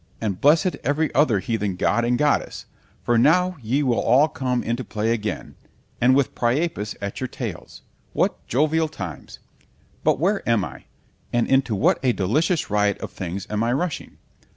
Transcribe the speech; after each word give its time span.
_and 0.19 0.41
blessed 0.41 0.77
every 0.83 1.13
other 1.13 1.37
heathen 1.37 1.75
god 1.75 2.03
and 2.03 2.17
goddess! 2.17 2.65
for 3.03 3.19
now 3.19 3.55
ye 3.61 3.83
will 3.83 3.99
all 3.99 4.27
come 4.27 4.63
into 4.63 4.83
play 4.83 5.11
again, 5.11 5.53
and 6.01 6.15
with 6.15 6.33
Priapus 6.33 6.95
at 7.01 7.21
your 7.21 7.27
tails——what 7.27 8.47
jovial 8.47 8.87
times!——but 8.87 10.19
where 10.19 10.41
am 10.49 10.65
I? 10.65 10.85
and 11.31 11.47
into 11.47 11.75
what 11.75 11.99
a 12.01 12.13
delicious 12.13 12.71
riot 12.71 12.97
of 12.97 13.11
things 13.11 13.45
am 13.51 13.63
I 13.63 13.73
rushing? 13.73 14.17